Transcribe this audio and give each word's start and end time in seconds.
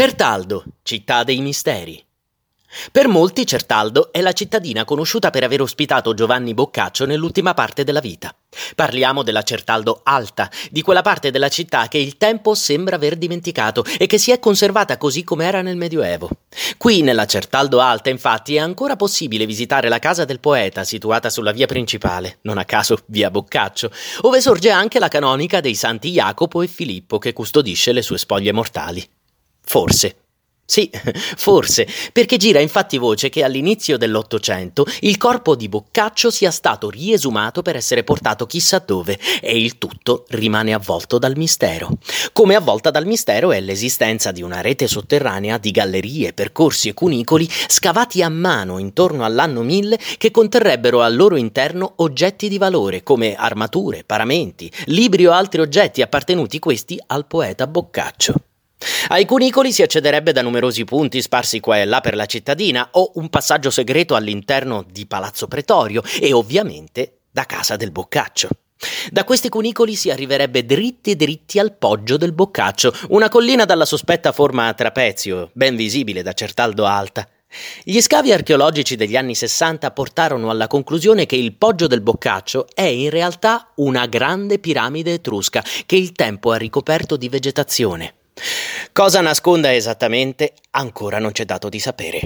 Certaldo, 0.00 0.62
città 0.84 1.24
dei 1.24 1.40
misteri. 1.40 2.00
Per 2.92 3.08
molti 3.08 3.44
Certaldo 3.44 4.12
è 4.12 4.20
la 4.20 4.30
cittadina 4.30 4.84
conosciuta 4.84 5.30
per 5.30 5.42
aver 5.42 5.60
ospitato 5.60 6.14
Giovanni 6.14 6.54
Boccaccio 6.54 7.04
nell'ultima 7.04 7.52
parte 7.52 7.82
della 7.82 7.98
vita. 7.98 8.32
Parliamo 8.76 9.24
della 9.24 9.42
Certaldo 9.42 10.02
Alta, 10.04 10.48
di 10.70 10.82
quella 10.82 11.02
parte 11.02 11.32
della 11.32 11.48
città 11.48 11.88
che 11.88 11.98
il 11.98 12.16
tempo 12.16 12.54
sembra 12.54 12.94
aver 12.94 13.16
dimenticato 13.16 13.84
e 13.98 14.06
che 14.06 14.18
si 14.18 14.30
è 14.30 14.38
conservata 14.38 14.96
così 14.98 15.24
come 15.24 15.46
era 15.46 15.62
nel 15.62 15.76
Medioevo. 15.76 16.30
Qui, 16.76 17.02
nella 17.02 17.26
Certaldo 17.26 17.80
Alta, 17.80 18.08
infatti, 18.08 18.54
è 18.54 18.60
ancora 18.60 18.94
possibile 18.94 19.46
visitare 19.46 19.88
la 19.88 19.98
casa 19.98 20.24
del 20.24 20.38
poeta 20.38 20.84
situata 20.84 21.28
sulla 21.28 21.50
via 21.50 21.66
principale, 21.66 22.38
non 22.42 22.58
a 22.58 22.64
caso 22.64 22.98
via 23.06 23.32
Boccaccio, 23.32 23.90
dove 24.20 24.40
sorge 24.40 24.70
anche 24.70 25.00
la 25.00 25.08
canonica 25.08 25.58
dei 25.58 25.74
santi 25.74 26.12
Jacopo 26.12 26.62
e 26.62 26.68
Filippo 26.68 27.18
che 27.18 27.32
custodisce 27.32 27.90
le 27.90 28.02
sue 28.02 28.18
spoglie 28.18 28.52
mortali. 28.52 29.04
Forse. 29.68 30.16
Sì, 30.64 30.90
forse, 31.36 31.86
perché 32.10 32.38
gira 32.38 32.58
infatti 32.58 32.96
voce 32.96 33.28
che 33.28 33.42
all'inizio 33.44 33.98
dell'Ottocento 33.98 34.86
il 35.00 35.18
corpo 35.18 35.54
di 35.54 35.68
Boccaccio 35.68 36.30
sia 36.30 36.50
stato 36.50 36.88
riesumato 36.88 37.60
per 37.60 37.76
essere 37.76 38.02
portato 38.02 38.46
chissà 38.46 38.78
dove 38.78 39.18
e 39.42 39.58
il 39.58 39.76
tutto 39.76 40.24
rimane 40.28 40.72
avvolto 40.72 41.18
dal 41.18 41.36
mistero. 41.36 41.90
Come 42.32 42.54
avvolta 42.54 42.90
dal 42.90 43.06
mistero 43.06 43.52
è 43.52 43.60
l'esistenza 43.60 44.32
di 44.32 44.42
una 44.42 44.62
rete 44.62 44.86
sotterranea 44.86 45.58
di 45.58 45.70
gallerie, 45.70 46.32
percorsi 46.32 46.88
e 46.88 46.94
cunicoli 46.94 47.46
scavati 47.66 48.22
a 48.22 48.30
mano 48.30 48.78
intorno 48.78 49.24
all'anno 49.24 49.62
1000 49.62 49.98
che 50.16 50.30
conterrebbero 50.30 51.02
al 51.02 51.14
loro 51.14 51.36
interno 51.36 51.92
oggetti 51.96 52.48
di 52.48 52.56
valore 52.56 53.02
come 53.02 53.34
armature, 53.34 54.04
paramenti, 54.04 54.70
libri 54.86 55.26
o 55.26 55.32
altri 55.32 55.60
oggetti 55.60 56.00
appartenuti 56.00 56.58
questi 56.58 56.98
al 57.06 57.26
poeta 57.26 57.66
Boccaccio. 57.66 58.47
Ai 59.08 59.24
cunicoli 59.24 59.72
si 59.72 59.82
accederebbe 59.82 60.32
da 60.32 60.42
numerosi 60.42 60.84
punti 60.84 61.20
sparsi 61.22 61.60
qua 61.60 61.78
e 61.78 61.84
là 61.84 62.00
per 62.00 62.14
la 62.14 62.26
cittadina 62.26 62.88
o 62.92 63.12
un 63.14 63.28
passaggio 63.28 63.70
segreto 63.70 64.14
all'interno 64.14 64.84
di 64.88 65.06
Palazzo 65.06 65.48
Pretorio 65.48 66.02
e 66.20 66.32
ovviamente 66.32 67.20
da 67.30 67.44
casa 67.44 67.76
del 67.76 67.90
Boccaccio. 67.90 68.48
Da 69.10 69.24
questi 69.24 69.48
cunicoli 69.48 69.96
si 69.96 70.10
arriverebbe 70.10 70.64
dritti 70.64 71.16
dritti 71.16 71.58
al 71.58 71.76
poggio 71.76 72.16
del 72.16 72.32
Boccaccio, 72.32 72.94
una 73.08 73.28
collina 73.28 73.64
dalla 73.64 73.84
sospetta 73.84 74.30
forma 74.30 74.68
a 74.68 74.74
trapezio, 74.74 75.50
ben 75.52 75.74
visibile 75.74 76.22
da 76.22 76.32
Certaldo 76.32 76.84
Alta. 76.84 77.28
Gli 77.82 78.00
scavi 78.00 78.30
archeologici 78.30 78.94
degli 78.94 79.16
anni 79.16 79.34
60 79.34 79.90
portarono 79.90 80.50
alla 80.50 80.66
conclusione 80.66 81.26
che 81.26 81.36
il 81.36 81.54
poggio 81.54 81.86
del 81.86 82.02
Boccaccio 82.02 82.66
è 82.74 82.82
in 82.82 83.10
realtà 83.10 83.72
una 83.76 84.06
grande 84.06 84.58
piramide 84.58 85.14
etrusca 85.14 85.64
che 85.86 85.96
il 85.96 86.12
tempo 86.12 86.52
ha 86.52 86.56
ricoperto 86.56 87.16
di 87.16 87.28
vegetazione. 87.28 88.17
Cosa 88.92 89.20
nasconda 89.20 89.74
esattamente 89.74 90.54
ancora 90.70 91.18
non 91.18 91.32
c'è 91.32 91.44
dato 91.44 91.68
di 91.68 91.78
sapere. 91.78 92.20